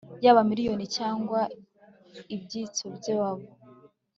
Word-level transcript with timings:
Yaba 0.23 0.41
miniyoni 0.49 0.85
cyangwa 0.97 1.39
ibyitso 2.35 2.85
byabo 2.97 3.45